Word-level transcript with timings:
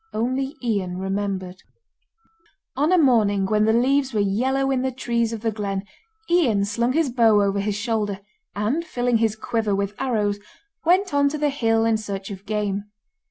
Only 0.13 0.55
Ian 0.63 0.97
remembered. 0.97 1.61
On 2.75 2.91
a 2.91 2.97
morning 2.97 3.45
when 3.45 3.65
the 3.65 3.71
leaves 3.71 4.15
were 4.15 4.19
yellow 4.19 4.71
in 4.71 4.81
the 4.81 4.91
trees 4.91 5.31
of 5.31 5.41
the 5.41 5.51
glen, 5.51 5.83
Ian 6.27 6.65
slung 6.65 6.93
his 6.93 7.11
bow 7.11 7.39
over 7.43 7.59
his 7.59 7.75
shoulder, 7.75 8.19
and 8.55 8.83
filling 8.83 9.17
his 9.17 9.35
quiver 9.35 9.75
with 9.75 9.93
arrows, 9.99 10.39
went 10.83 11.13
on 11.13 11.29
to 11.29 11.37
the 11.37 11.49
hill 11.49 11.85
in 11.85 11.97
search 11.97 12.31
of 12.31 12.47
game. 12.47 12.85